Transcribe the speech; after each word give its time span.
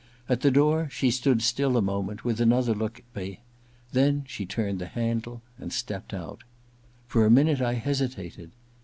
At 0.27 0.41
the 0.41 0.49
door 0.49 0.89
she 0.89 1.11
stood 1.11 1.43
still 1.43 1.77
a 1.77 1.79
moment, 1.83 2.25
with 2.25 2.41
another 2.41 2.73
look 2.73 2.97
at 2.97 3.15
me; 3.15 3.41
then 3.91 4.23
she 4.27 4.47
turned 4.47 4.79
the 4.79 4.87
handle, 4.87 5.43
and 5.59 5.71
stepped 5.71 6.11
out. 6.11 6.43
For 7.05 7.23
a 7.23 7.29
minute 7.29 7.61
I 7.61 7.75
hesitated. 7.75 8.49